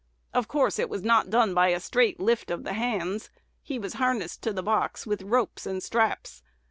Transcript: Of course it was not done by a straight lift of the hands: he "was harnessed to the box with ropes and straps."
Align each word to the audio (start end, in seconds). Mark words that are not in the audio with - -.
Of 0.33 0.47
course 0.47 0.79
it 0.79 0.89
was 0.89 1.03
not 1.03 1.29
done 1.29 1.53
by 1.53 1.67
a 1.67 1.79
straight 1.79 2.19
lift 2.19 2.49
of 2.49 2.63
the 2.63 2.73
hands: 2.73 3.29
he 3.61 3.77
"was 3.77 3.93
harnessed 4.01 4.41
to 4.41 4.51
the 4.51 4.63
box 4.63 5.05
with 5.05 5.21
ropes 5.21 5.67
and 5.67 5.83
straps." 5.83 6.41